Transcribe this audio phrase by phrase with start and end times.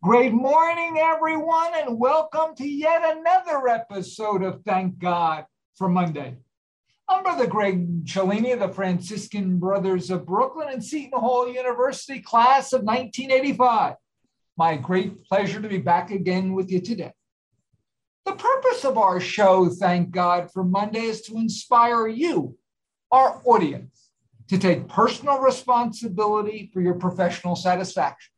[0.00, 5.44] Great morning, everyone, and welcome to yet another episode of Thank God
[5.74, 6.36] for Monday.
[7.08, 12.72] I'm Brother Greg Cellini of the Franciscan Brothers of Brooklyn and Seton Hall University class
[12.72, 13.96] of 1985.
[14.56, 17.12] My great pleasure to be back again with you today.
[18.24, 22.56] The purpose of our show, Thank God for Monday, is to inspire you,
[23.10, 24.10] our audience,
[24.46, 28.30] to take personal responsibility for your professional satisfaction.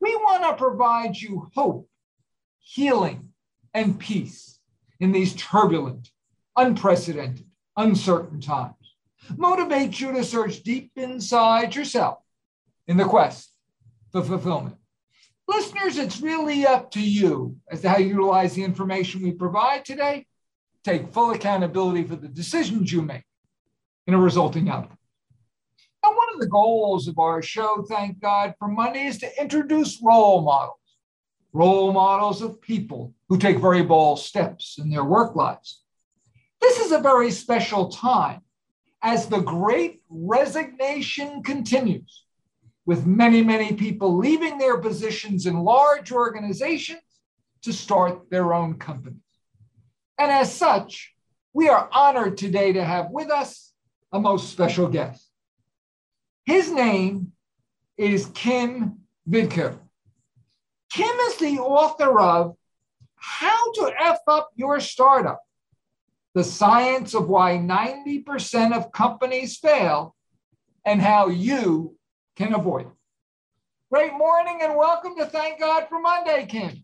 [0.00, 1.88] We want to provide you hope,
[2.58, 3.30] healing,
[3.74, 4.58] and peace
[5.00, 6.10] in these turbulent,
[6.56, 7.46] unprecedented,
[7.76, 8.74] uncertain times.
[9.36, 12.18] Motivate you to search deep inside yourself
[12.86, 13.52] in the quest
[14.12, 14.76] for fulfillment.
[15.46, 19.84] Listeners, it's really up to you as to how you utilize the information we provide
[19.84, 20.26] today.
[20.84, 23.24] Take full accountability for the decisions you make
[24.06, 24.97] in a resulting outcome.
[26.38, 30.78] The goals of our show, thank God for Monday, is to introduce role models,
[31.52, 35.82] role models of people who take very bold steps in their work lives.
[36.60, 38.42] This is a very special time
[39.02, 42.24] as the great resignation continues,
[42.86, 47.00] with many, many people leaving their positions in large organizations
[47.62, 49.18] to start their own companies.
[50.18, 51.14] And as such,
[51.52, 53.72] we are honored today to have with us
[54.12, 55.27] a most special guest.
[56.48, 57.32] His name
[57.98, 59.78] is Kim Hvidkjær.
[60.90, 62.56] Kim is the author of
[63.16, 65.40] How to F Up Your Startup
[66.34, 70.16] The Science of Why 90% of Companies Fail
[70.86, 71.94] and How You
[72.34, 72.92] Can Avoid It.
[73.92, 76.82] Great morning and welcome to Thank God for Monday, Kim.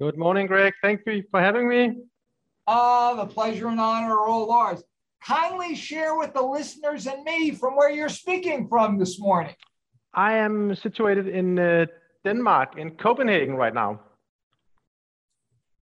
[0.00, 0.72] Good morning, Greg.
[0.80, 1.98] Thank you for having me.
[2.66, 4.82] Ah, the pleasure and honor are all ours
[5.24, 9.54] kindly share with the listeners and me from where you're speaking from this morning.
[10.14, 11.86] I am situated in uh,
[12.24, 14.00] Denmark, in Copenhagen right now.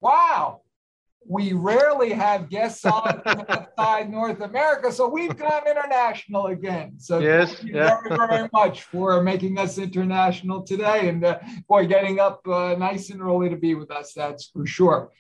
[0.01, 0.61] Wow.
[1.27, 6.97] We rarely have guests on outside North America, so we've gone international again.
[6.99, 7.97] So yes, thank you yeah.
[8.03, 13.09] very, very much for making us international today, and uh, boy, getting up uh, nice
[13.09, 14.13] and early to be with us.
[14.13, 15.13] That's for sure.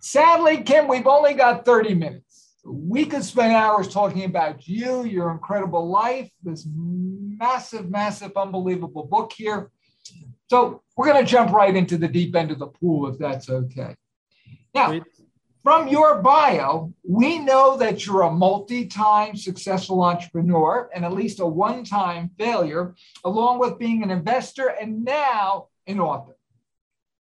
[0.00, 2.31] Sadly, Kim, we've only got 30 minutes
[2.64, 9.32] we could spend hours talking about you, your incredible life, this massive, massive, unbelievable book
[9.32, 9.70] here.
[10.48, 13.48] So we're going to jump right into the deep end of the pool, if that's
[13.48, 13.96] okay.
[14.74, 15.00] Now,
[15.62, 21.40] from your bio, we know that you're a multi time successful entrepreneur and at least
[21.40, 22.94] a one time failure,
[23.24, 26.36] along with being an investor and now an author.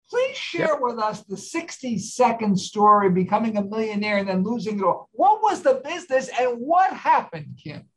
[0.08, 0.78] Please share yep.
[0.80, 5.08] with us the 60 second story becoming a millionaire and then losing it all.
[5.12, 7.88] What was the business and what happened, Kim?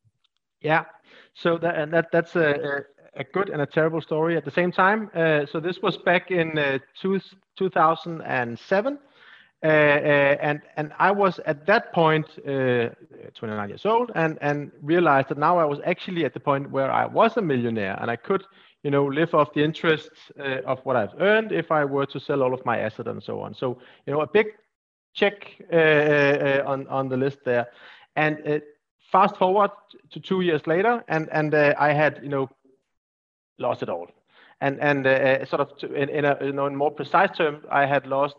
[0.61, 0.85] Yeah,
[1.35, 2.83] so that, and that that's a,
[3.15, 5.09] a good and a terrible story at the same time.
[5.13, 7.19] Uh, so this was back in uh, two,
[7.57, 8.99] 2007.
[9.61, 12.89] Uh, uh, and and I was at that point uh,
[13.35, 16.89] 29 years old and and realized that now I was actually at the point where
[16.89, 18.45] I was a millionaire and I could
[18.83, 20.09] you know, live off the interest
[20.39, 23.21] uh, of what I've earned if I were to sell all of my asset and
[23.21, 23.53] so on.
[23.53, 24.47] So, you know, a big
[25.13, 27.67] check uh, uh, on on the list there.
[28.15, 28.59] And uh,
[29.11, 29.71] fast forward
[30.11, 32.49] to two years later, and and uh, I had you know
[33.57, 34.07] lost it all.
[34.61, 37.63] And and uh, sort of to, in, in a you know in more precise terms,
[37.69, 38.37] I had lost.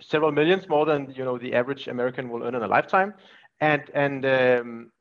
[0.00, 3.14] Several millions more than you know the average American will earn in a lifetime,
[3.60, 4.92] and and um,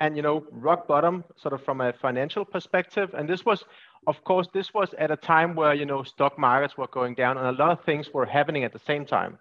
[0.00, 3.10] and you know rock bottom sort of from a financial perspective.
[3.14, 3.64] And this was
[4.06, 7.38] of course this was at a time where you know stock markets were going down
[7.38, 9.38] and a lot of things were happening at the same time.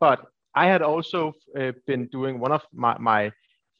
[0.00, 0.20] But
[0.54, 3.30] i had also uh, been doing one of my, my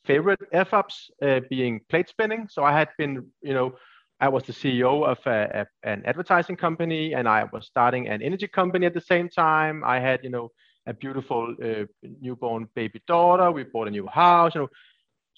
[0.05, 2.47] favorite f-ups uh, being plate spinning.
[2.50, 3.75] So i had been you know
[4.21, 8.21] i was the ceo of a, a, an advertising company and i was starting an
[8.22, 9.83] energy company at the same time.
[9.84, 10.50] I had you know
[10.87, 11.84] a beautiful uh,
[12.22, 13.50] newborn baby daughter.
[13.50, 14.69] We bought a new house you know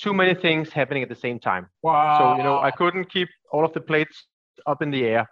[0.00, 1.68] too many things happening at the same time.
[1.82, 2.18] Wow.
[2.18, 4.26] So you know, I couldn't keep all of the plates
[4.66, 5.28] up in the air.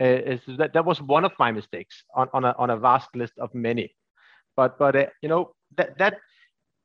[0.00, 3.34] Uh, that that was one of my mistakes on, on a on a vast list
[3.38, 3.94] of many.
[4.56, 6.14] But but uh, you know that that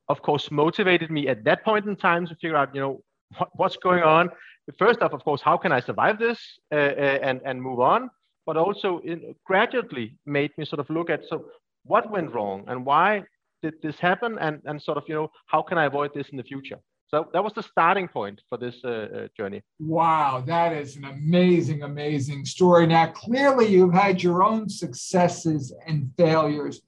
[0.09, 3.01] of course motivated me at that point in time to figure out you know
[3.37, 4.29] what, what's going on.
[4.77, 6.39] First off, of course, how can I survive this
[6.71, 8.09] uh, uh and and move on?
[8.45, 11.45] But also in, gradually made me sort of look at so
[11.83, 13.23] what went wrong and why
[13.63, 16.37] did this happen and and sort of you know how can I avoid this in
[16.37, 16.79] the future.
[17.07, 19.61] So that was the starting point for this uh, uh, journey.
[19.79, 22.87] Wow, that is an amazing, amazing story.
[22.87, 26.81] Now, clearly, you've had your own successes and failures.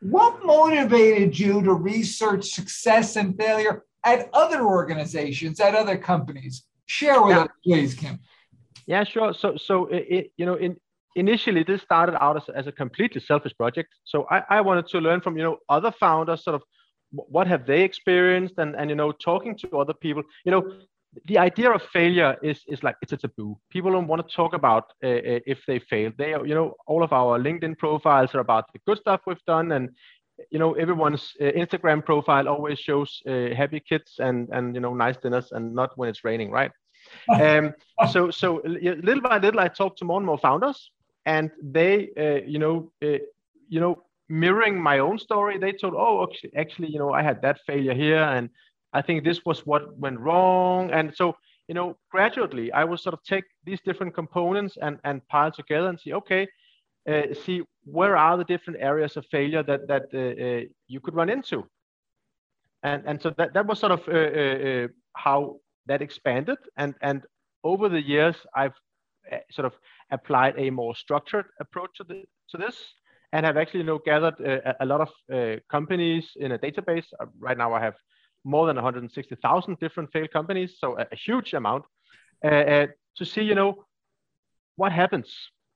[0.00, 6.64] What motivated you to research success and failure at other organizations, at other companies?
[6.86, 7.42] Share with yeah.
[7.42, 8.20] us, please, Kim.
[8.86, 9.34] Yeah, sure.
[9.34, 10.76] So, so it, you know, in,
[11.14, 13.90] initially this started out as, as a completely selfish project.
[14.04, 16.62] So I, I wanted to learn from you know other founders, sort of
[17.10, 20.22] what have they experienced, and and you know talking to other people.
[20.44, 20.72] You know,
[21.26, 23.58] the idea of failure is is like it's a taboo.
[23.70, 26.14] People don't want to talk about uh, uh if they failed.
[26.18, 29.72] They you know all of our LinkedIn profiles are about the good stuff we've done,
[29.72, 29.90] and
[30.50, 34.94] you know everyone's uh, Instagram profile always shows uh, happy kids and and you know
[34.94, 36.72] nice dinners, and not when it's raining, right?
[37.40, 37.72] um,
[38.10, 40.90] so so little by little, I talked to more and more founders,
[41.24, 43.18] and they uh, you know uh,
[43.68, 45.58] you know mirroring my own story.
[45.58, 48.50] They told, oh, actually, actually, you know, I had that failure here, and
[48.92, 51.36] I think this was what went wrong, and so
[51.68, 55.88] you know gradually I will sort of take these different components and and pile together
[55.88, 56.46] and see, okay.
[57.08, 61.14] Uh, see where are the different areas of failure that that uh, uh, you could
[61.14, 61.64] run into
[62.82, 67.22] and and so that that was sort of uh, how that expanded and and
[67.64, 68.74] over the years i've
[69.50, 69.74] sort of
[70.10, 72.76] applied a more structured approach to, the, to this
[73.32, 77.06] and have actually you know gathered a, a lot of uh, companies in a database
[77.20, 77.94] uh, right now i have
[78.44, 81.84] more than 160000 different failed companies so a, a huge amount
[82.44, 82.86] uh, uh,
[83.16, 83.84] to see you know
[84.76, 85.28] what happens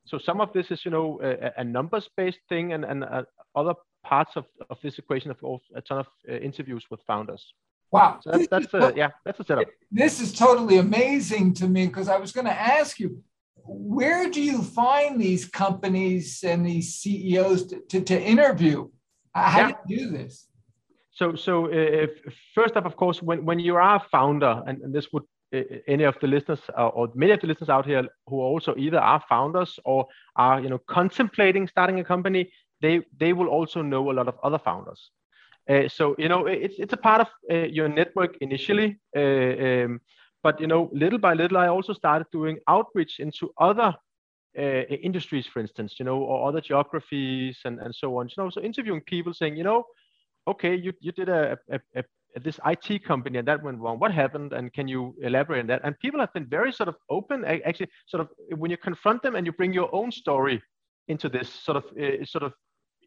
[0.04, 3.22] so some of this is you know a, a numbers based thing and, and uh,
[3.54, 5.38] other parts of, of this equation of
[5.74, 7.54] a ton of uh, interviews with founders
[7.92, 8.20] Wow.
[8.22, 9.68] So that's, that's a, yeah, that's a setup.
[9.90, 13.22] This is totally amazing to me because I was going to ask you,
[13.56, 18.88] where do you find these companies and these CEOs to, to, to interview?
[19.34, 19.68] How yeah.
[19.68, 20.48] do you do this?
[21.12, 22.10] So, so if,
[22.54, 25.24] first off, of course, when, when you are a founder, and, and this would
[25.86, 28.98] any of the listeners uh, or many of the listeners out here who also either
[28.98, 30.06] are founders or
[30.36, 32.50] are you know contemplating starting a company,
[32.80, 35.10] they they will also know a lot of other founders.
[35.68, 40.00] Uh, so you know it's it's a part of uh, your network initially, uh, um,
[40.42, 43.94] but you know little by little I also started doing outreach into other
[44.58, 48.28] uh, industries, for instance, you know, or other geographies and and so on.
[48.28, 49.84] You know, so interviewing people saying, you know,
[50.46, 52.04] okay, you you did a, a, a
[52.40, 53.98] this IT company and that went wrong.
[53.98, 54.52] What happened?
[54.52, 55.82] And can you elaborate on that?
[55.84, 57.44] And people have been very sort of open.
[57.44, 60.62] Actually, sort of when you confront them and you bring your own story
[61.08, 62.52] into this sort of uh, sort of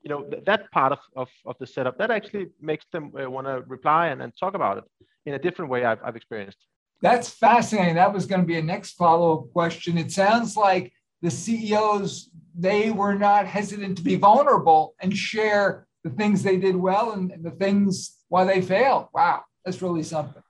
[0.03, 3.29] you know th- that part of, of, of the setup that actually makes them uh,
[3.29, 4.83] want to reply and, and talk about it
[5.25, 6.59] in a different way I've, I've experienced
[7.05, 7.95] that's fascinating.
[7.95, 9.97] That was going to be a next follow-up question.
[9.97, 10.91] It sounds like
[11.21, 16.75] the ceos they were not hesitant to be vulnerable and share the things they did
[16.75, 19.07] well and, and the things why they failed.
[19.13, 20.43] Wow that's really something.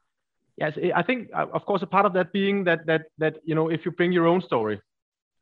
[0.57, 3.55] Yes i think uh, of course a part of that being that that that you
[3.55, 4.77] know if you bring your own story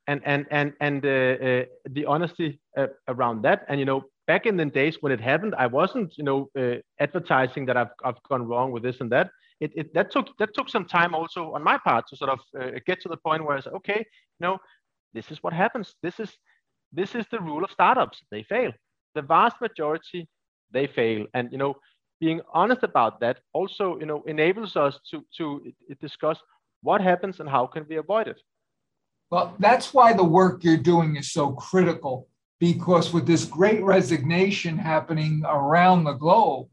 [0.08, 1.64] and and and and uh, uh,
[1.98, 3.60] the honesty uh, around that.
[3.70, 4.00] And you know
[4.32, 7.94] back in the days when it happened i wasn't you know uh, advertising that I've,
[8.08, 9.28] I've gone wrong with this and that
[9.64, 12.40] it, it that took that took some time also on my part to sort of
[12.60, 14.00] uh, get to the point where i said okay
[14.38, 14.56] you know
[15.14, 15.96] this is what happens.
[16.02, 16.32] This is
[16.92, 18.22] this is the rule of startups.
[18.32, 18.72] They fail.
[19.16, 20.28] The vast majority
[20.72, 21.26] they fail.
[21.34, 21.76] And you know
[22.20, 26.40] being honest about that also you know enables us to to discuss
[26.82, 28.42] what happens and how can we avoid it.
[29.30, 32.28] Well, that's why the work you're doing is so critical
[32.60, 36.68] because with this great resignation happening around the globe,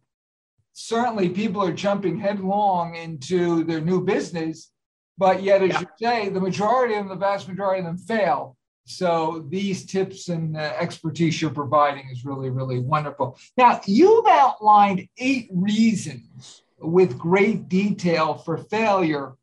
[0.80, 4.72] certainly people are jumping headlong into their new business,
[5.18, 5.80] but yet, as yeah.
[5.80, 8.56] you say, the majority of them, the vast majority of them fail.
[8.86, 13.38] So these tips and uh, expertise you're providing is really, really wonderful.
[13.56, 19.34] Now, you've outlined eight reasons with great detail for failure,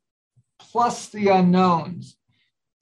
[0.60, 2.18] plus the unknowns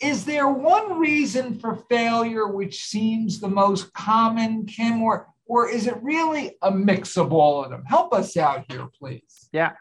[0.01, 5.87] is there one reason for failure which seems the most common, Kim, or, or is
[5.87, 7.83] it really a mix of all of them?
[7.85, 9.49] Help us out here, please.
[9.51, 9.71] Yeah.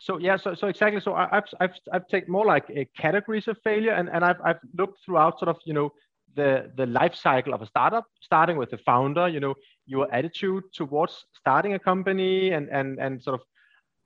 [0.00, 1.00] So yeah, so so exactly.
[1.00, 4.40] So I, have I've I've taken more like a categories of failure, and, and I've
[4.44, 5.90] I've looked throughout sort of you know
[6.36, 9.54] the the life cycle of a startup, starting with the founder, you know,
[9.86, 13.46] your attitude towards starting a company, and and and sort of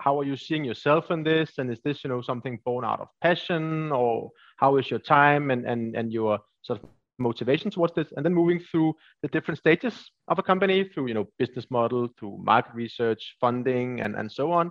[0.00, 3.00] how are you seeing yourself in this and is this you know something born out
[3.00, 6.88] of passion or how is your time and and and your sort of
[7.18, 11.14] motivation towards this and then moving through the different stages of a company through you
[11.14, 14.70] know business model through market research funding and and so on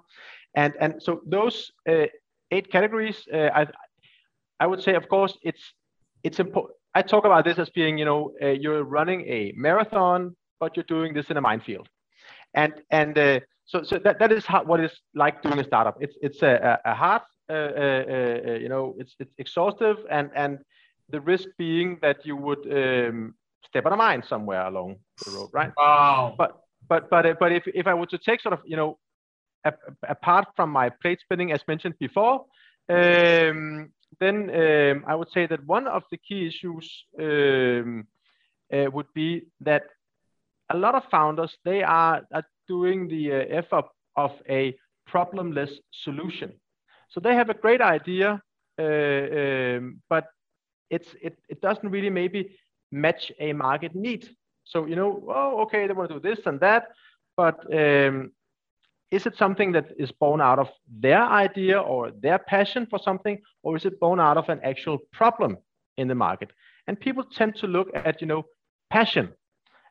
[0.55, 2.05] and and so those uh,
[2.51, 3.67] eight categories uh, i
[4.59, 5.73] i would say of course it's
[6.23, 10.35] it's important i talk about this as being you know uh, you're running a marathon
[10.59, 11.87] but you're doing this in a minefield
[12.53, 15.97] and and uh, so so that, that is how, what it's like doing a startup.
[15.99, 20.59] It's it's a, a hard, uh, uh, uh, you know, it's it's exhaustive, and and
[21.09, 23.35] the risk being that you would um,
[23.65, 25.71] step on a mine somewhere along the road, right?
[25.77, 26.35] Wow.
[26.37, 28.97] But but but uh, but if if I were to take sort of you know,
[29.65, 29.73] a,
[30.07, 32.45] apart from my plate spinning as mentioned before,
[32.89, 38.07] um, then um, I would say that one of the key issues um,
[38.73, 39.83] uh, would be that
[40.69, 43.85] a lot of founders they are, are doing the uh, effort
[44.15, 44.75] of a
[45.09, 45.71] problemless
[46.03, 46.53] solution.
[47.09, 48.41] So they have a great idea,
[48.79, 50.25] uh, um, but
[50.89, 52.57] it's it, it doesn't really maybe
[52.91, 54.29] match a market need.
[54.63, 56.89] So you know, oh, okay, they want to do this and that,
[57.35, 58.31] but um,
[59.11, 63.39] is it something that is born out of their idea or their passion for something,
[63.63, 65.57] or is it born out of an actual problem
[65.97, 66.51] in the market?
[66.87, 68.43] And people tend to look at you know
[68.89, 69.33] passion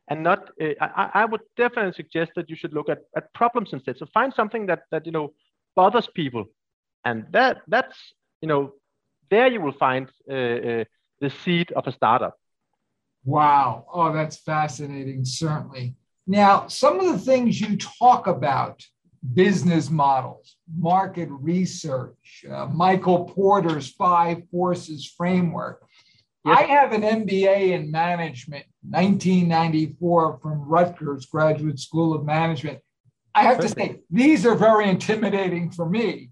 [0.09, 3.71] and not uh, I, I, would definitely suggest that you should look at, at problems
[3.73, 5.33] instead so find something that that you know
[5.75, 6.45] bothers people
[7.05, 7.97] and that that's
[8.41, 8.73] you know
[9.31, 10.85] there you will find uh, uh,
[11.21, 12.35] the seed of a startup.
[13.25, 13.87] Wow.
[13.93, 15.97] Oh that's fascinating certainly.
[16.27, 18.85] Now some of the things you talk about
[19.35, 25.83] business models market research uh, michael porter's five forces framework.
[26.49, 32.79] I have an MBA in management, 1994 from Rutgers Graduate School of Management.
[33.35, 36.31] I have to say, these are very intimidating for me.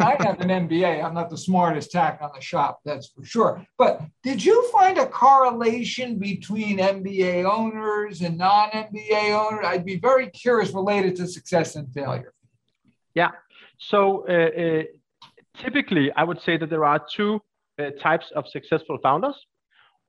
[0.00, 1.04] I have an MBA.
[1.04, 3.66] I'm not the smartest tack on the shop, that's for sure.
[3.78, 9.64] But did you find a correlation between MBA owners and non MBA owners?
[9.66, 12.32] I'd be very curious related to success and failure.
[13.14, 13.30] Yeah.
[13.78, 14.82] So uh, uh,
[15.62, 17.40] typically, I would say that there are two
[17.78, 19.36] uh, types of successful founders.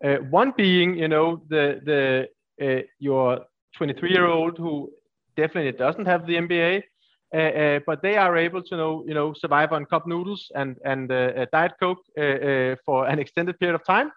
[0.03, 2.27] Uh, one being, you know, the the
[2.61, 3.45] uh, your
[3.77, 4.91] 23 year old who
[5.35, 6.83] definitely doesn't have the MBA,
[7.31, 11.45] but they are able to know, you know, survive on cup noodles and and uh,
[11.51, 14.11] diet coke uh, for an extended period of time.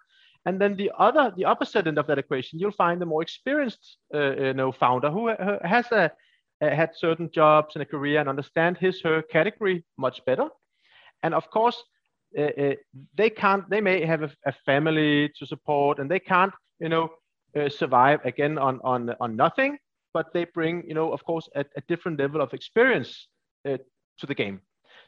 [0.45, 3.97] And then the other, the opposite end of that equation, you'll find the more experienced,
[4.11, 5.27] you know, founder who
[5.63, 6.11] has a,
[6.59, 10.49] had certain jobs and a career and understand his her category much better.
[11.21, 11.77] And of course,
[12.37, 12.75] uh, uh,
[13.15, 17.09] they can't they may have a, a, family to support and they can't you know
[17.59, 19.77] uh, survive again on on on nothing
[20.13, 23.27] but they bring you know of course a, a different level of experience
[23.67, 23.77] uh,
[24.19, 24.61] to the game.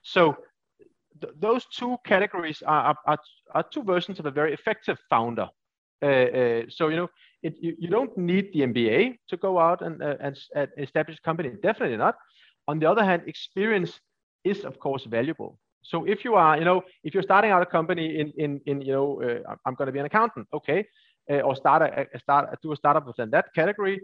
[0.03, 0.37] So
[1.21, 3.17] th- those two categories are, are,
[3.53, 5.49] are two versions of a very effective founder.
[6.01, 7.09] Uh, uh, so you know
[7.41, 10.37] it, you, you don't need the mba to go out and, and
[10.77, 11.49] establish a company.
[11.61, 12.15] Definitely not.
[12.67, 13.99] On the other hand experience
[14.43, 15.59] is of course valuable.
[15.83, 18.81] So if you are, you know, if you're starting out a company in, in, in
[18.81, 20.85] you know, uh, I'm going to be an accountant, okay,
[21.29, 24.01] uh, or start a, a, start do a startup within that category,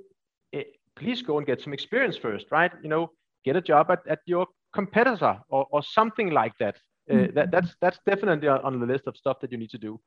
[0.55, 0.59] uh,
[0.95, 2.71] please go and get some experience first, right?
[2.83, 3.11] You know,
[3.45, 6.75] get a job at, at your competitor or, or something like that.
[7.09, 7.35] Uh, mm-hmm.
[7.35, 9.99] that that's that's definitely on the list of stuff that you need to do.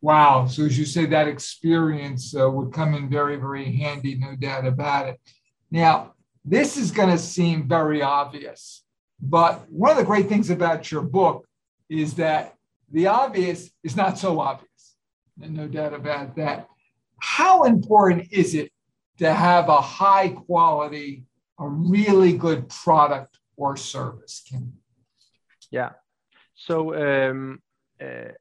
[0.00, 0.46] Wow.
[0.46, 4.66] So as you say, that experience uh, would come in very, very handy, no doubt
[4.66, 5.20] about it.
[5.70, 6.14] Now,
[6.44, 8.82] this is going to seem very obvious,
[9.20, 11.46] but one of the great things about your book
[11.88, 12.56] is that
[12.90, 14.68] the obvious is not so obvious.
[15.40, 16.66] And no doubt about that.
[17.20, 18.72] How important is it
[19.18, 21.24] to have a high quality,
[21.58, 24.72] a really good product or service, Kim?
[25.70, 25.90] Yeah.
[26.54, 27.60] So, um,
[28.00, 28.32] uh,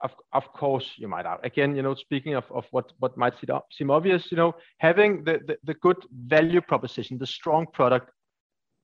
[0.00, 1.40] of, of course, you might have.
[1.42, 3.34] Again, you know, speaking of, of what, what might
[3.72, 8.10] seem obvious, you know, having the, the, the good value proposition, the strong product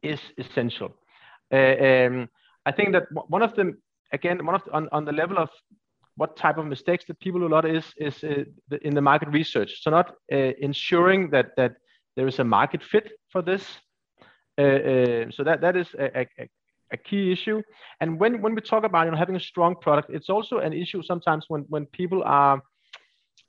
[0.03, 0.97] is essential.
[1.53, 2.29] Uh, um,
[2.65, 3.79] I think that one of them,
[4.13, 5.51] again, one of the, on, on the level of
[6.21, 9.01] what type of mistakes that people do a lot is is uh, the, in the
[9.01, 9.83] market research.
[9.83, 11.73] So not uh, ensuring that that
[12.15, 13.65] there is a market fit for this.
[14.59, 16.49] Uh, uh, so that that is a, a,
[16.93, 17.63] a, key issue.
[18.01, 20.75] And when when we talk about you know having a strong product, it's also an
[20.75, 22.57] issue sometimes when when people are,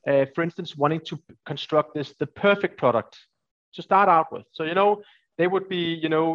[0.08, 3.14] uh, for instance, wanting to construct this the perfect product
[3.76, 4.46] to start out with.
[4.54, 5.02] So you know
[5.38, 6.26] they would be you know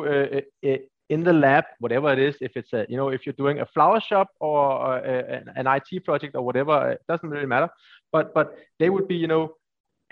[1.09, 3.67] in the lab, whatever it is, if it's a, you know, if you're doing a
[3.67, 7.69] flower shop or a, an IT project or whatever, it doesn't really matter.
[8.13, 9.55] But but they would be, you know,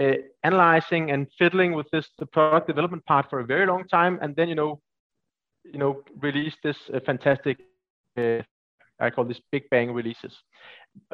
[0.01, 4.19] uh, analyzing and fiddling with this the product development part for a very long time,
[4.23, 4.81] and then you know,
[5.65, 7.59] you know, release this uh, fantastic.
[8.17, 8.43] Uh,
[9.01, 10.33] I call this big bang releases,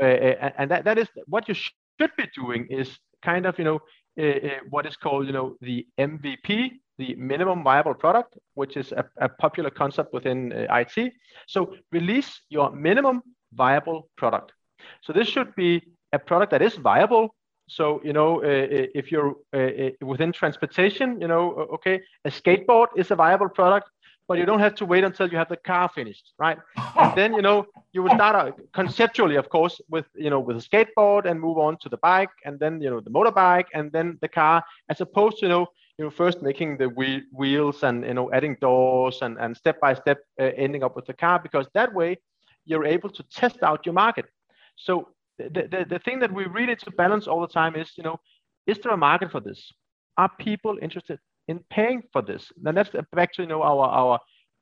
[0.00, 3.64] uh, uh, and that, that is what you should be doing is kind of you
[3.64, 3.80] know
[4.22, 9.04] uh, what is called you know the MVP the minimum viable product, which is a,
[9.26, 10.96] a popular concept within uh, IT.
[11.46, 14.52] So release your minimum viable product.
[15.04, 17.34] So this should be a product that is viable.
[17.68, 21.44] So you know, uh, uh if you're uh, uh, within transportation, you know,
[21.76, 21.96] okay,
[22.28, 23.86] a skateboard is a viable product,
[24.28, 26.58] but you don't have to wait until you have the car finished, right?
[27.02, 27.58] and then you know,
[27.94, 31.58] you will start out conceptually, of course, with you know, with a skateboard and move
[31.66, 34.56] on to the bike, and then you know, the motorbike, and then the car,
[34.92, 35.66] as opposed to you know,
[36.00, 36.88] you know first making the
[37.40, 41.04] wheels and you know adding doors and and step by step uh, ending up with
[41.04, 42.16] the car because that way
[42.64, 44.24] you're able to test out your market.
[44.76, 48.04] So the, the, the thing that we really to balance all the time is, you
[48.04, 48.18] know,
[48.66, 49.72] is there a market for this?
[50.16, 52.50] Are people interested in paying for this?
[52.64, 54.20] And that's back to, you know, our, our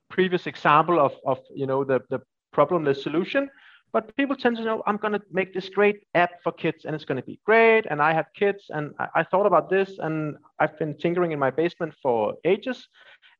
[0.08, 2.20] previous example of, of you know, the, the
[2.54, 3.48] problemless solution.
[3.92, 6.94] But people tend to know, I'm going to make this great app for kids and
[6.94, 7.86] it's going to be great.
[7.86, 11.38] And I have kids and I, I thought about this and I've been tinkering in
[11.38, 12.86] my basement for ages.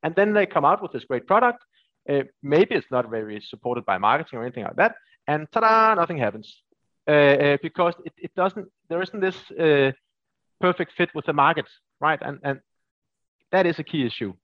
[0.03, 1.63] And then they come out with this great product.
[2.09, 4.95] Uh, maybe it's not very supported by marketing or anything like that.
[5.27, 6.63] And ta-da, nothing happens.
[7.07, 9.93] Uh, uh, because it, it doesn't, there isn't this uh,
[10.61, 11.67] perfect fit with the market,
[12.01, 12.21] right?
[12.23, 12.61] And, and
[13.53, 14.35] that is a key issue.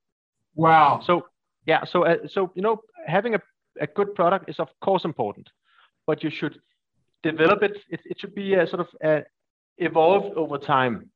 [0.55, 1.01] Wow.
[1.03, 1.25] So
[1.65, 3.41] yeah, so uh, so you know, having a,
[3.79, 5.49] a good product is of course important,
[6.07, 6.59] but you should
[7.23, 7.77] develop it.
[7.89, 9.21] It, it should be a sort of uh,
[9.77, 11.09] evolved over time.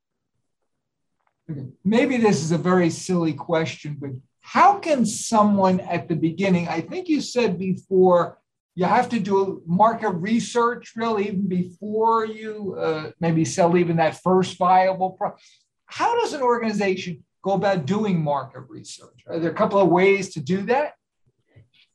[1.84, 6.68] Maybe this is a very silly question, but how can someone at the beginning?
[6.68, 8.38] I think you said before
[8.74, 14.22] you have to do market research really even before you uh, maybe sell even that
[14.22, 15.42] first viable product.
[15.86, 19.24] How does an organization go about doing market research?
[19.26, 20.94] Are there a couple of ways to do that?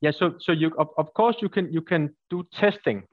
[0.06, 3.04] Yeah, so so you of, of course you can you can do testing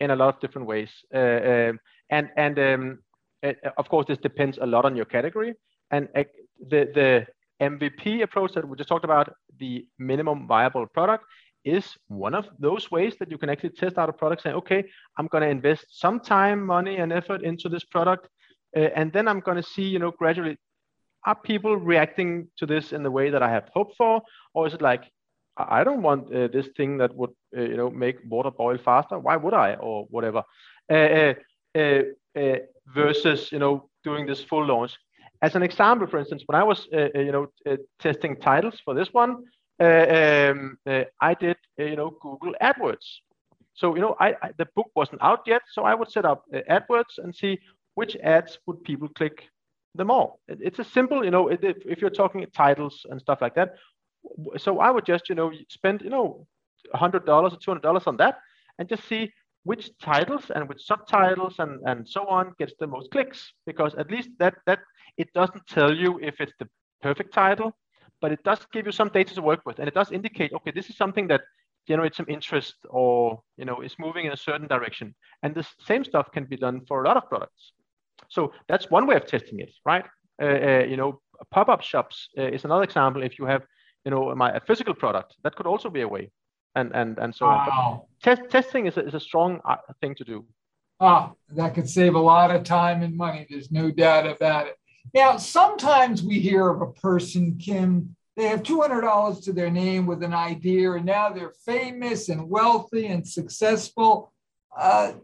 [0.00, 1.18] in a lot of different ways, uh,
[1.50, 1.72] uh,
[2.10, 2.98] and and um,
[3.42, 5.54] uh, of course this depends a lot on your category.
[5.90, 6.24] And uh,
[6.68, 7.26] the the
[7.58, 11.24] MVP approach that we just talked about, the minimum viable product,
[11.64, 14.42] is one of those ways that you can actually test out a product.
[14.42, 14.84] Say, okay,
[15.16, 18.28] I'm going to invest some time, money, and effort into this product,
[18.76, 20.58] uh, and then I'm going to see, you know, gradually
[21.24, 24.20] are people reacting to this in the way that I have hoped for,
[24.52, 25.04] or is it like
[25.56, 29.18] I don't want uh, this thing that would uh, you know make water boil faster?
[29.18, 30.42] Why would I, or whatever?
[30.90, 31.34] Uh,
[31.74, 32.02] uh,
[32.36, 32.56] uh,
[32.94, 34.96] versus you know doing this full launch.
[35.42, 37.48] As an example, for instance, when I was you know
[37.98, 39.44] testing titles for this one,
[39.80, 40.78] um,
[41.20, 43.20] I did you know Google AdWords.
[43.74, 46.44] So you know I, I, the book wasn't out yet, so I would set up
[46.52, 47.58] AdWords and see
[47.94, 49.48] which ads would people click
[49.94, 50.40] them all.
[50.48, 53.74] It's a simple, you know, if you're talking titles and stuff like that.
[54.58, 56.46] So I would just, you know, spend, you know,
[56.94, 58.38] $100 or $200 on that
[58.78, 59.32] and just see
[59.64, 64.10] which titles and which subtitles and, and so on gets the most clicks because at
[64.10, 64.80] least that that
[65.16, 66.68] it doesn't tell you if it's the
[67.00, 67.70] perfect title
[68.20, 70.72] but it does give you some data to work with and it does indicate okay
[70.72, 71.42] this is something that
[71.86, 76.02] generates some interest or you know is moving in a certain direction and the same
[76.02, 77.72] stuff can be done for a lot of products
[78.28, 80.04] so that's one way of testing it, right?
[80.40, 83.22] Uh, uh, you know, pop-up shops uh, is another example.
[83.22, 83.62] If you have,
[84.04, 86.30] you know, my a physical product, that could also be a way,
[86.74, 88.06] and and and so wow.
[88.22, 90.44] Test, testing is a, is a strong uh, thing to do.
[91.00, 93.46] Ah, that could save a lot of time and money.
[93.50, 94.76] There's no doubt about it.
[95.12, 100.22] Now, sometimes we hear of a person, Kim, they have $200 to their name with
[100.22, 104.32] an idea, and now they're famous and wealthy and successful.
[104.76, 105.14] Uh,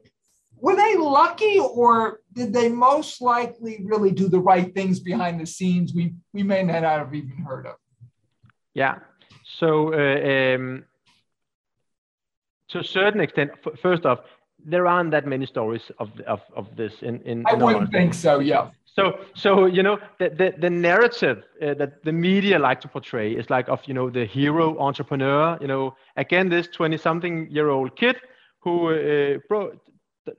[0.57, 5.47] were they lucky or did they most likely really do the right things behind the
[5.47, 7.77] scenes we, we may not have even heard of?
[8.79, 8.99] Yeah.
[9.59, 10.85] So, uh, um,
[12.69, 14.21] to a certain extent, f- first off,
[14.65, 18.39] there aren't that many stories of, of, of this in, in I wouldn't think so,
[18.39, 18.71] yeah.
[18.85, 23.33] So, so you know, the, the, the narrative uh, that the media like to portray
[23.33, 27.69] is like of, you know, the hero entrepreneur, you know, again, this 20 something year
[27.71, 28.17] old kid
[28.61, 29.73] who uh, bro-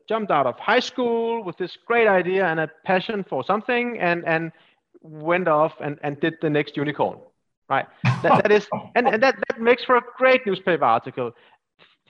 [0.07, 4.25] jumped out of high school with this great idea and a passion for something and
[4.25, 4.51] and
[5.01, 7.17] went off and, and did the next unicorn
[7.69, 7.85] right?
[8.23, 11.31] That, that is and, and that, that makes for a great newspaper article.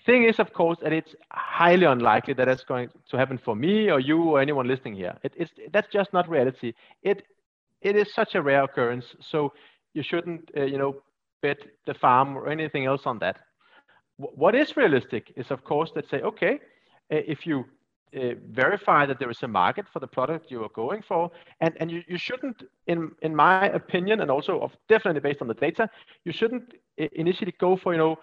[0.06, 3.90] Thing is of course that it's highly unlikely that that's going to happen for me
[3.90, 5.18] or you or anyone listening here.
[5.24, 6.74] It, it's that's just not reality.
[7.04, 7.24] It
[7.82, 9.54] it is such a rare occurrence so
[9.94, 10.96] you shouldn't uh, you know
[11.42, 13.38] bet the farm or anything else on that.
[14.20, 16.56] W- what is realistic is of course that say okay
[17.12, 17.66] uh, if you
[18.16, 21.32] uh, verify that there is a market for the product you are going for.
[21.62, 25.48] And, and you, you shouldn't, in, in my opinion, and also of definitely based on
[25.48, 25.90] the data,
[26.26, 28.14] you shouldn't uh, initially go for, you know,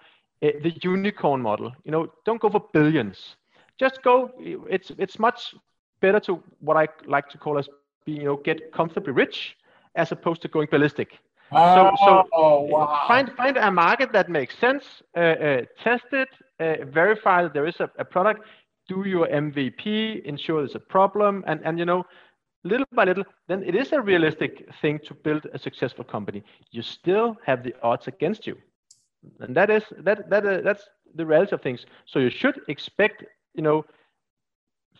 [0.43, 1.71] uh, the unicorn model.
[1.83, 3.35] You know, don't go for billions.
[3.79, 5.55] Just go, it's, it's much
[5.99, 7.69] better to what I like to call as
[8.05, 9.57] being, you know, get comfortably rich
[9.95, 11.19] as opposed to going ballistic.
[11.51, 13.05] Oh, so, so oh, wow.
[13.07, 14.83] find find a market that makes sense,
[15.15, 16.27] uh, uh, test it,
[16.59, 18.41] uh, verify that there is a, a, product
[18.87, 22.05] do your MVP, ensure there's a problem, and, and you know,
[22.63, 26.43] little by little, then it is a realistic thing to build a successful company.
[26.71, 28.57] You still have the odds against you,
[29.39, 30.83] and that is that that uh, that's
[31.15, 31.85] the reality of things.
[32.05, 33.23] So you should expect,
[33.53, 33.85] you know,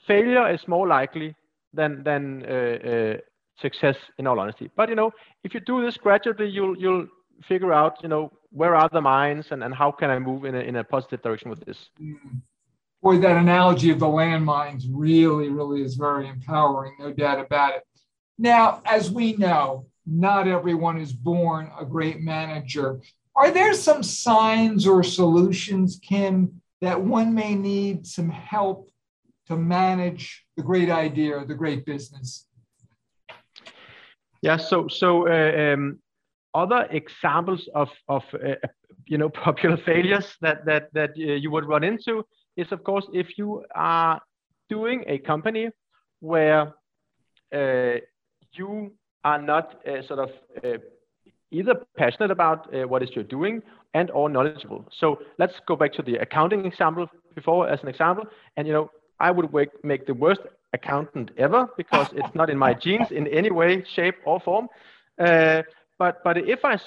[0.05, 1.35] failure is more likely
[1.73, 3.17] than than uh, uh,
[3.59, 3.97] success.
[4.17, 5.11] In all honesty, but you know,
[5.43, 7.07] if you do this gradually, you'll you'll
[7.47, 10.55] figure out, you know, where are the mines and, and how can I move in
[10.55, 11.89] a, in a positive direction with this.
[12.01, 12.41] Mm.
[13.01, 17.83] Boy, that analogy of the landmines really, really is very empowering, no doubt about it.
[18.39, 22.99] Now, as we know, not everyone is born a great manager.
[23.35, 28.89] Are there some signs or solutions, Kim, that one may need some help
[29.47, 32.47] to manage the great idea, the great business?
[34.41, 35.99] Yeah, so so uh, um,
[36.53, 38.55] other examples of of uh,
[39.05, 42.23] you know popular failures that that that uh, you would run into
[42.57, 44.19] is of course if you are
[44.69, 45.69] doing a company
[46.19, 46.73] where
[47.53, 47.95] uh,
[48.53, 48.91] you
[49.23, 50.29] are not uh, sort of
[50.63, 50.77] uh,
[51.51, 53.61] either passionate about uh, what is you're doing
[53.93, 54.85] and or knowledgeable.
[54.99, 58.25] So let's go back to the accounting example before as an example.
[58.57, 59.49] And you know, I would
[59.83, 60.41] make the worst
[60.73, 64.67] accountant ever because it's not in my genes in any way, shape, or form.
[65.19, 65.63] Uh,
[65.97, 66.77] but but if I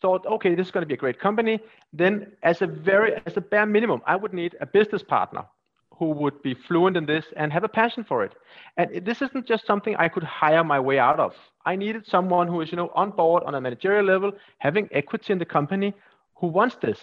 [0.00, 1.60] thought, okay, this is going to be a great company,
[1.92, 5.44] then as a very as a bare minimum, I would need a business partner
[6.00, 8.34] who would be fluent in this and have a passion for it.
[8.78, 11.34] And this isn't just something I could hire my way out of.
[11.66, 15.34] I needed someone who is, you know, on board on a managerial level, having equity
[15.34, 15.92] in the company,
[16.36, 16.98] who wants this.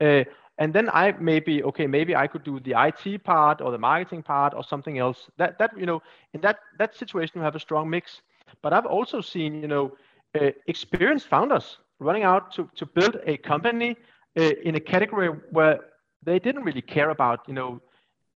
[0.00, 0.22] Uh,
[0.58, 4.22] and then I maybe okay, maybe I could do the IT part or the marketing
[4.22, 5.28] part or something else.
[5.38, 6.00] That that you know,
[6.32, 8.22] in that that situation, we have a strong mix.
[8.62, 9.96] But I've also seen, you know,
[10.40, 13.96] uh, experienced founders running out to to build a company
[14.38, 15.80] uh, in a category where
[16.22, 17.80] they didn't really care about, you know,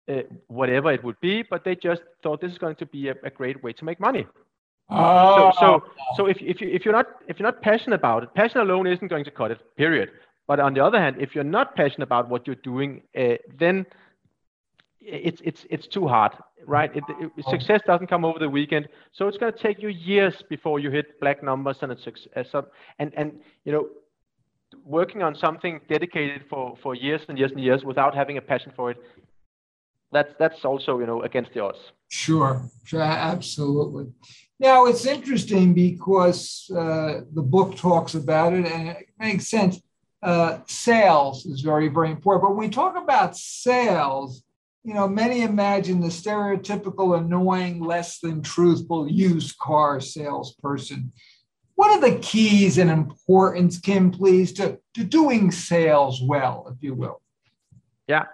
[0.08, 3.14] uh, whatever it would be, but they just thought this is going to be a,
[3.24, 4.26] a great way to make money.
[4.88, 5.52] Oh.
[5.52, 5.82] So, so,
[6.16, 8.86] so if, if, you, if, you're not, if you're not passionate about it, passion alone
[8.86, 10.10] isn't going to cut it, period.
[10.48, 13.86] But on the other hand, if you're not passionate about what you're doing, uh, then
[15.00, 16.32] it's, it's, it's too hard,
[16.66, 16.94] right?
[16.94, 18.88] It, it, success doesn't come over the weekend.
[19.12, 22.46] So it's going to take you years before you hit black numbers and it's success.
[22.98, 23.88] And, and, you know,
[24.84, 28.72] working on something dedicated for, for years and years and years without having a passion
[28.76, 28.98] for it
[30.12, 31.78] that's that's also you know against the odds.
[32.08, 34.06] Sure, sure, absolutely.
[34.58, 39.80] Now it's interesting because uh, the book talks about it, and it makes sense.
[40.22, 42.42] Uh, sales is very, very important.
[42.42, 44.42] But when we talk about sales,
[44.82, 51.12] you know, many imagine the stereotypical, annoying, less than truthful used car salesperson.
[51.74, 56.94] What are the keys and importance, Kim, please, to, to doing sales well, if you
[56.94, 57.20] will?
[58.06, 58.24] Yeah,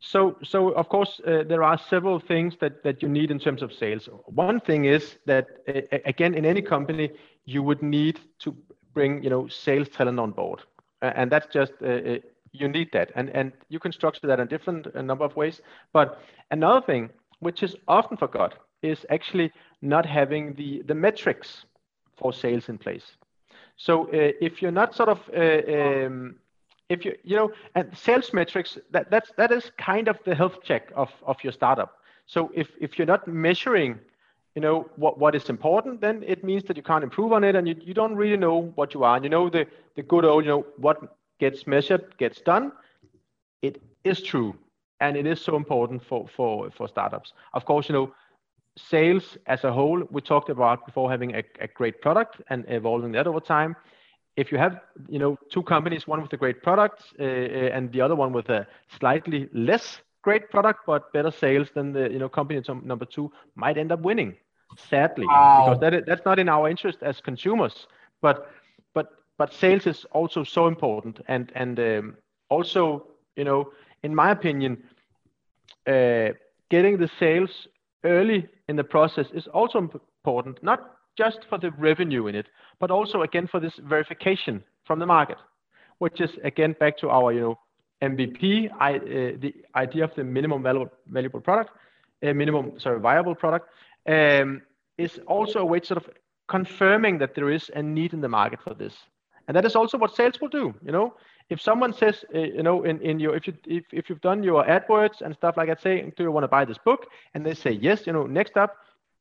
[0.00, 3.62] so, so of course, uh, there are several things that, that you need in terms
[3.62, 4.08] of sales.
[4.26, 7.10] One thing is that, uh, again, in any company,
[7.44, 8.56] you would need to
[8.94, 10.60] bring, you know, sales talent on board.
[11.02, 12.18] Uh, and that's just, uh, uh,
[12.58, 13.12] you need that.
[13.14, 15.60] And, and you can structure that in different a number of ways.
[15.92, 21.64] But another thing, which is often forgot, is actually not having the, the metrics
[22.16, 23.16] for sales in place.
[23.76, 26.36] So uh, if you're not sort of um,
[26.88, 30.62] if you you know and sales metrics that that's that is kind of the health
[30.62, 33.98] check of of your startup so if if you're not measuring
[34.54, 37.56] you know what what is important then it means that you can't improve on it
[37.56, 39.66] and you, you don't really know what you are and you know the
[39.96, 42.72] the good old you know what gets measured gets done
[43.62, 44.54] it is true
[45.00, 48.12] and it is so important for for for startups of course you know
[48.76, 53.12] sales as a whole we talked about before having a, a great product and evolving
[53.12, 53.74] that over time
[54.36, 57.90] if you have you know two companies, one with a great product uh, uh, and
[57.92, 58.66] the other one with a
[58.98, 63.78] slightly less great product but better sales, then the you know company number two might
[63.78, 64.34] end up winning.
[64.90, 65.64] Sadly, wow.
[65.64, 67.86] because that is, that's not in our interest as consumers.
[68.20, 68.50] But
[69.38, 72.16] but sales is also so important, and and um,
[72.48, 73.70] also you know
[74.02, 74.82] in my opinion,
[75.86, 76.28] uh,
[76.70, 77.68] getting the sales
[78.04, 80.62] early in the process is also important.
[80.62, 80.80] Not
[81.16, 82.46] just for the revenue in it,
[82.78, 85.38] but also again for this verification from the market,
[85.98, 87.58] which is again back to our you know
[88.02, 89.00] MVP, I, uh,
[89.40, 91.70] the idea of the minimum valuable, valuable product,
[92.22, 93.68] uh, minimum sorry viable product,
[94.06, 94.62] um,
[94.98, 96.10] is also a way sort of
[96.48, 98.94] confirming that there is a need in the market for this,
[99.48, 100.74] and that is also what sales will do.
[100.84, 101.14] You know,
[101.50, 104.42] if someone says, uh, you know, in, in your if you if, if you've done
[104.42, 107.06] your AdWords and stuff like that, say, do you want to buy this book?
[107.34, 108.76] And they say yes, you know, next up,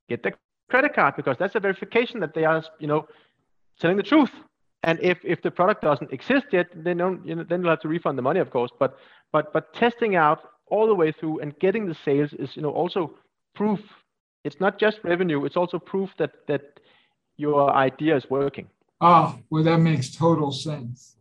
[0.10, 0.34] get the
[0.70, 3.08] credit card because that's a verification that they are, you know,
[3.80, 4.32] telling the truth.
[4.84, 7.88] And if, if the product doesn't exist yet, then you know, then you'll have to
[7.88, 8.72] refund the money, of course.
[8.80, 8.98] But
[9.32, 12.72] but but testing out all the way through and getting the sales is, you know,
[12.72, 13.14] also
[13.54, 13.80] proof.
[14.44, 16.80] It's not just revenue; it's also proof that that
[17.38, 18.70] your idea is working.
[19.02, 21.18] Oh, well, that makes total sense.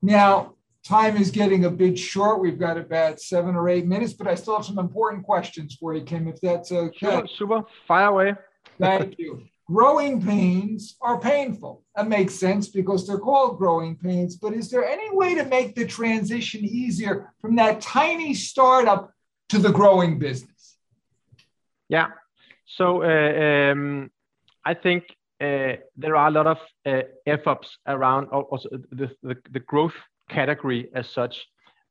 [0.00, 2.40] Now, time is getting a bit short.
[2.40, 5.94] We've got about seven or eight minutes, but I still have some important questions for
[5.94, 6.98] you, Kim, if that's okay.
[6.98, 7.62] Super, super.
[7.86, 8.34] Fire away.
[8.78, 9.44] Thank you.
[9.66, 11.84] Growing pains are painful.
[11.94, 14.36] That makes sense because they're called growing pains.
[14.36, 19.12] But is there any way to make the transition easier from that tiny startup
[19.50, 20.78] to the growing business?
[21.90, 22.08] Yeah.
[22.64, 24.10] So uh, um,
[24.64, 25.04] I think
[25.40, 29.94] there are a lot of uh, F-ups around also the, the, the, growth
[30.28, 31.46] category as such.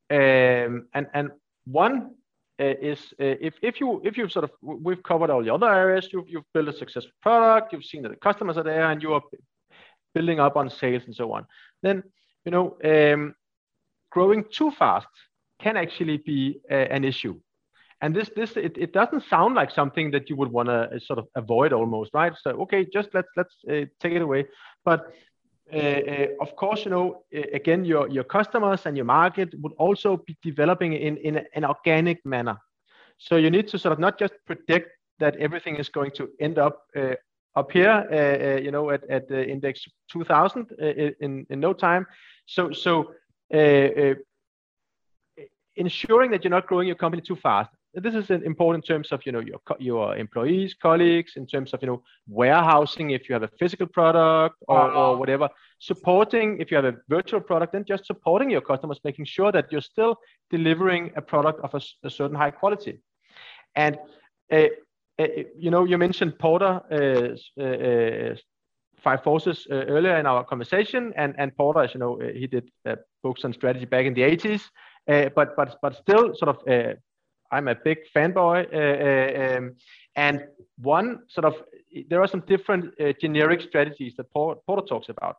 [0.09, 1.31] Um, and, and
[1.65, 2.11] one
[2.59, 5.71] uh, is uh, if, if you if you've sort of we've covered all the other
[5.71, 9.01] areas, you've, you've built a successful product, you've seen that the customers are there, and
[9.01, 9.21] you are
[10.13, 11.45] building up on sales and so on.
[11.83, 12.03] Then
[12.45, 13.35] you know um,
[14.09, 15.07] growing too fast
[15.59, 17.39] can actually be uh, an issue
[18.01, 20.99] and this this it, it doesn't sound like something that you would want to uh,
[20.99, 22.33] sort of avoid almost right?
[22.41, 24.45] So okay just let's let's uh, take it away.
[24.85, 25.13] But
[25.73, 30.17] uh, uh, of course you know again your your customers and your market would also
[30.17, 32.57] be developing in in an organic manner.
[33.17, 36.59] So you need to sort of not just predict that everything is going to end
[36.59, 37.15] up uh,
[37.55, 40.71] up here you know at, at the index 2000
[41.19, 42.05] in in no time.
[42.45, 43.13] So so
[45.75, 49.25] ensuring that you're not growing your company too fast this is important in terms of
[49.25, 53.43] you know your your employees colleagues in terms of you know warehousing if you have
[53.43, 54.99] a physical product or, uh-huh.
[54.99, 59.25] or whatever supporting if you have a virtual product then just supporting your customers making
[59.25, 60.15] sure that you're still
[60.49, 62.99] delivering a product of a, a certain high quality
[63.75, 63.97] and
[64.51, 64.65] uh,
[65.19, 68.35] uh, you know you mentioned porter uh, uh, uh
[68.97, 72.69] five forces uh, earlier in our conversation and and porter as you know he did
[73.23, 74.63] books on strategy back in the 80s
[75.35, 76.97] but but but still sort of
[77.51, 78.73] I'm a big fanboy.
[78.73, 79.75] Uh, uh, um,
[80.15, 80.45] and
[80.79, 81.55] one sort of,
[82.09, 85.37] there are some different uh, generic strategies that Porter talks about.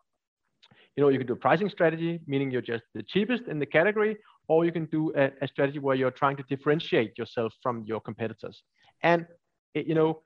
[0.97, 3.67] You know, you can do a pricing strategy, meaning you're just the cheapest in the
[3.67, 4.17] category,
[4.49, 8.01] or you can do a, a strategy where you're trying to differentiate yourself from your
[8.01, 8.63] competitors.
[9.03, 9.27] And,
[9.75, 10.23] you know,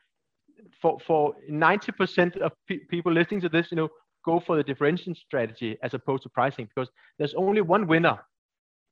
[0.81, 3.88] for, for 90% of pe people listening to this, you know,
[4.25, 8.18] go for the differentiation strategy as opposed to pricing because there's only one winner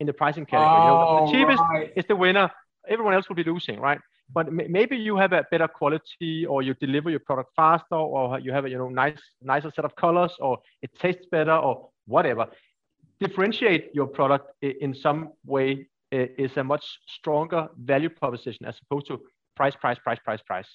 [0.01, 0.81] in the pricing category.
[0.81, 1.93] Oh, you know, the oh, cheapest right.
[1.97, 2.51] is the winner
[2.89, 3.99] everyone else will be losing, right?
[3.99, 4.33] Mm-hmm.
[4.33, 8.53] But maybe you have a better quality, or you deliver your product faster, or you
[8.53, 12.47] have a you know nice nicer set of colors, or it tastes better, or whatever.
[13.19, 19.21] Differentiate your product in some way is a much stronger value proposition as opposed to
[19.57, 20.69] price, price, price, price, price.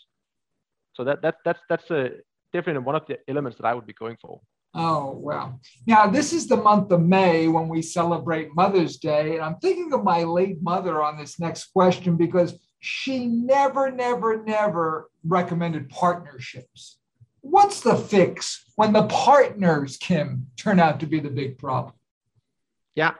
[0.93, 2.09] So that that that's that's a
[2.53, 4.39] definitely one of the elements that I would be going for.
[4.77, 5.61] Oh, well.
[5.87, 9.35] Now, this is the month of May when we celebrate Mother's Day.
[9.35, 14.43] And I'm thinking of my late mother on this next question because she never, never,
[14.43, 16.97] never recommended partnerships.
[17.39, 21.93] What's the fix when the partners, Kim, turn out to be the big problem?
[22.95, 23.13] Yeah.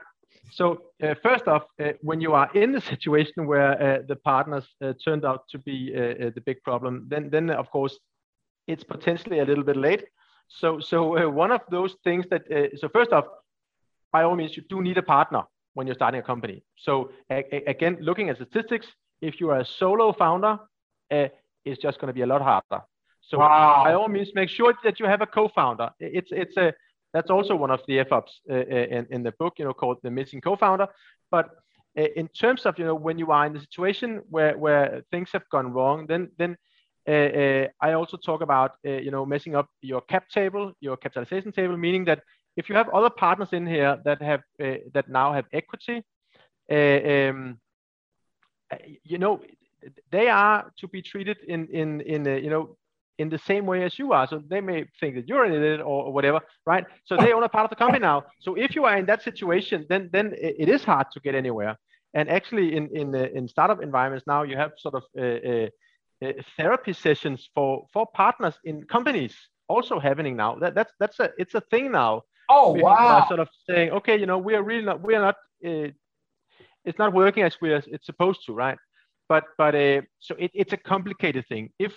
[0.52, 4.64] So, uh, first off, uh, when you are in the situation where uh, the partners
[4.82, 7.98] uh, turned out to be uh, uh, the big problem, then, then of course,
[8.66, 10.04] it's potentially a little bit late
[10.48, 13.26] so, so uh, one of those things that, uh, so first off,
[14.12, 15.42] by all means, you do need a partner
[15.74, 16.62] when you're starting a company.
[16.76, 18.86] So again, looking at statistics,
[19.20, 20.58] if you are a solo founder,
[21.10, 21.28] uh,
[21.64, 22.84] it's just going to be a lot harder.
[23.20, 23.82] So wow.
[23.84, 25.90] by all means, make sure that you have a co-founder.
[25.98, 26.72] It's it's a
[27.12, 29.98] that's also one of the F-ups uh, uh, in, in the book, you know, called
[30.02, 30.86] the missing co-founder.
[31.30, 31.50] But
[31.98, 35.30] uh, in terms of you know when you are in the situation where where things
[35.32, 36.56] have gone wrong, then then
[37.08, 41.76] I also talk about uh, you know messing up your cap table, your capitalization table,
[41.76, 42.22] meaning that
[42.56, 46.02] if you have other partners in here that have that now have equity,
[46.70, 47.58] um,
[49.04, 49.40] you know
[50.10, 52.76] they are to be treated in in in you know
[53.18, 54.26] in the same way as you are.
[54.26, 56.84] So they may think that you're in it or, whatever, right?
[57.04, 58.24] So they own a part of the company now.
[58.40, 61.76] So if you are in that situation, then then it is hard to get anywhere.
[62.14, 65.68] And actually, in in in startup environments now, you have sort of uh, uh,
[66.24, 69.34] uh, therapy sessions for for partners in companies
[69.68, 70.56] also happening now.
[70.56, 72.22] That that's that's a it's a thing now.
[72.48, 73.26] Oh wow!
[73.28, 75.36] Sort of saying, okay, you know, we are really not we are not.
[75.64, 75.90] Uh,
[76.84, 78.78] it's not working as we are it's supposed to, right?
[79.28, 81.70] But but uh, so it, it's a complicated thing.
[81.78, 81.92] If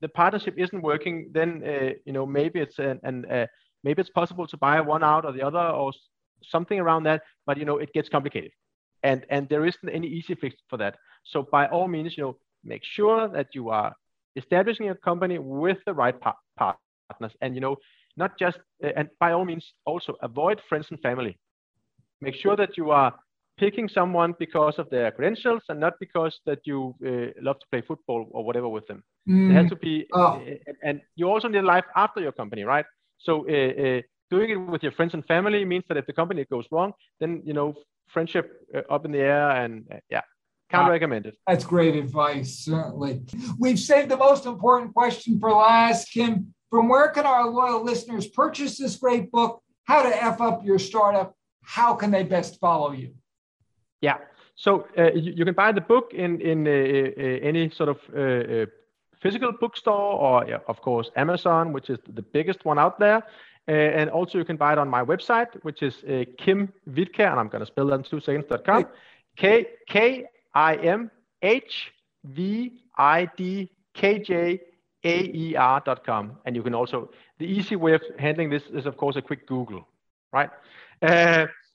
[0.00, 3.46] the partnership isn't working, then uh, you know maybe it's an, an uh,
[3.84, 5.92] maybe it's possible to buy one out or the other or
[6.42, 7.22] something around that.
[7.46, 8.50] But you know it gets complicated,
[9.04, 10.96] and and there isn't any easy fix for that.
[11.22, 13.94] So by all means, you know, make sure that you are
[14.36, 17.36] establishing a company with the right par partners.
[17.40, 17.76] And you know
[18.16, 21.38] not just uh, and by all means also avoid friends and family.
[22.20, 23.14] Make sure that you are
[23.58, 27.82] picking someone because of their credentials and not because that you uh, love to play
[27.82, 29.02] football or whatever with them.
[29.28, 29.50] Mm.
[29.50, 30.20] it has to be oh.
[30.20, 32.86] uh, and you also need a life after your company right?
[33.18, 36.44] So uh, uh, doing it with your friends and family means that if the company
[36.50, 37.74] goes wrong then you know
[38.08, 40.22] friendship uh, up in the air and yeah
[40.72, 41.36] can't uh, recommend it.
[41.46, 43.22] That's great advice, certainly.
[43.58, 46.54] We've saved the most important question for last, Kim.
[46.70, 50.78] From where can our loyal listeners purchase this great book, How to F Up Your
[50.78, 51.36] Startup?
[51.62, 53.14] How can they best follow you?
[54.00, 54.18] Yeah.
[54.56, 57.98] So uh, you, you, can buy the book in in uh, uh, any sort of
[58.14, 58.66] uh, uh,
[59.22, 63.22] physical bookstore, or yeah, of course Amazon, which is the biggest one out there.
[63.68, 65.94] Uh, and also you can buy it on my website, which is
[66.36, 68.86] Kim Hvidkjær, and I'm going to spell that in two seconds.com.
[69.36, 71.10] K K I M
[71.42, 71.92] H
[72.24, 74.60] V I D K J
[75.04, 75.54] A E
[76.04, 76.38] com.
[76.44, 79.46] And you can also the easy way of handling this is of course a quick
[79.46, 79.86] Google,
[80.32, 80.50] right?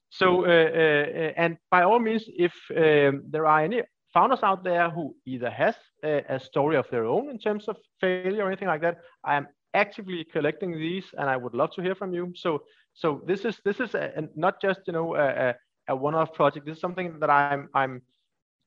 [0.10, 4.90] So, uh, uh, and by all means, if um, there are any founders out there
[4.90, 8.70] who either has a, a, story of their own in terms of failure or anything
[8.70, 12.34] like that, I am actively collecting these, and I would love to hear from you.
[12.36, 12.64] So,
[12.94, 15.56] so this is this is a, a, not just you know a,
[15.90, 16.66] a one-off project.
[16.66, 18.02] This is something that I'm I'm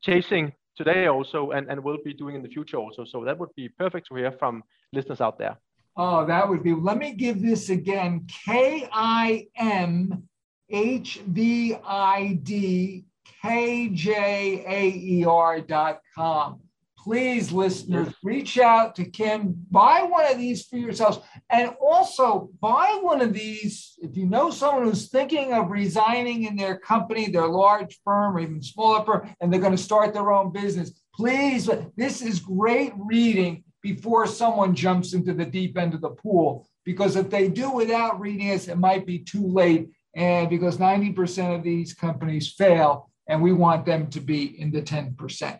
[0.02, 3.04] chasing today also, and and will be doing in the future also.
[3.04, 5.56] So that would be perfect to hear from listeners out there.
[5.96, 6.72] Oh, that would be.
[6.72, 8.26] Let me give this again.
[8.44, 10.28] K I M
[10.70, 13.04] H V I D
[13.42, 16.69] K J A E R dot HVIDKJAER.com.
[17.02, 22.98] Please, listeners, reach out to Kim, buy one of these for yourselves, and also buy
[23.00, 27.48] one of these if you know someone who's thinking of resigning in their company, their
[27.48, 30.92] large firm, or even smaller firm, and they're going to start their own business.
[31.14, 36.68] Please, this is great reading before someone jumps into the deep end of the pool.
[36.84, 41.54] Because if they do without reading this, it might be too late and because 90%
[41.54, 45.58] of these companies fail, and we want them to be in the 10%.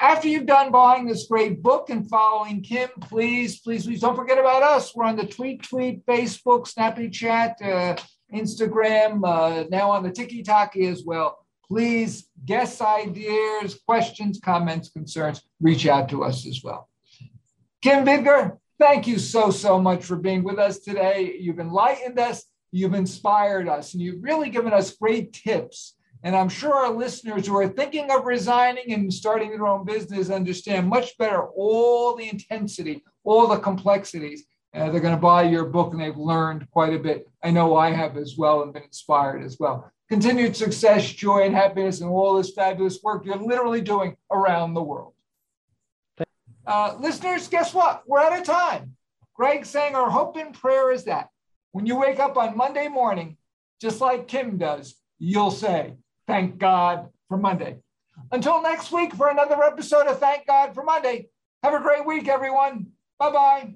[0.00, 4.38] After you've done buying this great book and following Kim, please, please, please don't forget
[4.38, 4.94] about us.
[4.94, 7.96] We're on the Tweet Tweet, Facebook, Snappy Chat, uh,
[8.34, 11.38] Instagram, uh, now on the TikTok as well.
[11.66, 16.88] Please, guest ideas, questions, comments, concerns, reach out to us as well.
[17.80, 21.36] Kim Hvidkjær, thank you so, so much for being with us today.
[21.38, 25.94] You've enlightened us You've inspired us and you've really given us great tips.
[26.24, 30.30] And I'm sure our listeners who are thinking of resigning and starting their own business
[30.30, 34.46] understand much better all the intensity, all the complexities.
[34.74, 37.28] Uh, they're going to buy your book and they've learned quite a bit.
[37.42, 39.92] I know I have as well and been inspired as well.
[40.08, 44.82] Continued success, joy, and happiness, and all this fabulous work you're literally doing around the
[44.82, 45.12] world.
[46.66, 48.02] Uh, listeners, guess what?
[48.06, 48.96] We're out of time.
[49.34, 51.28] Greg saying our hope and prayer is that
[51.72, 53.36] when you wake up on Monday morning,
[53.80, 55.94] just like Kim does, you'll say,
[56.26, 57.78] Thank God for Monday.
[58.32, 61.28] Until next week for another episode of Thank God for Monday.
[61.62, 62.88] Have a great week, everyone.
[63.18, 63.74] Bye bye.